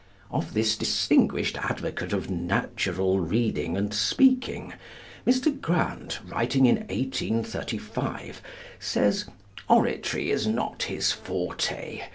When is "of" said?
0.31-0.55, 2.11-2.27